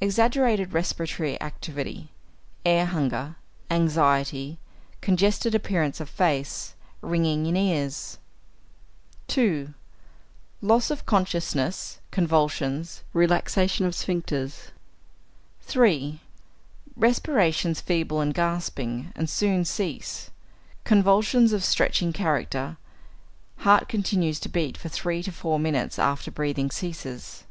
[0.00, 2.08] Exaggerated respiratory activity;
[2.64, 3.34] air hunger;
[3.72, 4.60] anxiety;
[5.00, 8.18] congested appearance of face; ringing in ears.
[9.26, 9.74] 2.
[10.62, 14.68] Loss of consciousness; convulsions; relaxation of sphincters.
[15.62, 16.20] 3.
[16.94, 20.30] Respirations feeble and gasping, and soon cease;
[20.84, 22.76] convulsions of stretching character;
[23.56, 27.42] heart continues to beat for three to four minutes after breathing ceases.